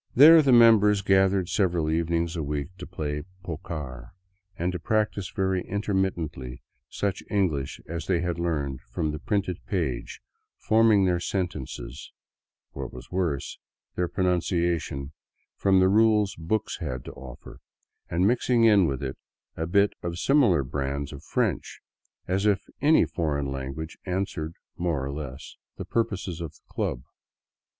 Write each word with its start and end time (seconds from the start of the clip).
There 0.15 0.41
the 0.41 0.51
members 0.51 1.03
gathered 1.03 1.47
several 1.47 1.87
evenings 1.91 2.35
a 2.35 2.41
week 2.41 2.75
to 2.79 2.87
play" 2.87 3.21
pocar," 3.45 4.13
and 4.57 4.71
to 4.71 4.79
practice 4.79 5.29
very 5.29 5.61
intermittently 5.63 6.63
such 6.89 7.21
English 7.29 7.79
as 7.87 8.07
they 8.07 8.19
had 8.19 8.39
learned 8.39 8.81
from 8.81 9.11
the 9.11 9.19
printed 9.19 9.59
page, 9.67 10.19
forming 10.57 11.05
their 11.05 11.19
sentences 11.19 12.11
and— 12.73 12.81
what 12.81 12.91
was 12.91 13.11
worse— 13.11 13.59
their 13.95 14.07
pronun 14.07 14.39
ciation 14.39 15.11
from 15.55 15.79
the 15.79 15.87
rules 15.87 16.35
books 16.35 16.79
had 16.79 17.05
to 17.05 17.11
offer, 17.13 17.59
and 18.09 18.25
mixing 18.27 18.63
In 18.63 18.87
with 18.87 19.03
It 19.03 19.19
a 19.55 19.67
bit 19.67 19.93
of 20.01 20.13
a 20.13 20.17
similar 20.17 20.63
brand 20.63 21.13
of 21.13 21.23
French, 21.23 21.79
as 22.27 22.47
If 22.47 22.63
any 22.81 23.05
foreign 23.05 23.51
language 23.51 23.99
answered 24.07 24.55
more 24.77 25.05
or 25.05 25.11
less 25.11 25.57
the 25.77 25.85
purposes 25.85 26.41
of 26.41 26.53
the 26.53 26.61
club. 26.73 27.03